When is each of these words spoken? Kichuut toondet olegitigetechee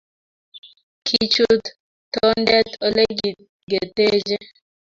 Kichuut 1.05 1.65
toondet 2.13 2.69
olegitigetechee 2.85 4.47